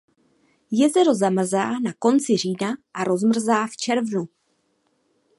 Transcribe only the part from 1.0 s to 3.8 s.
zamrzá na konci října a rozmrzá v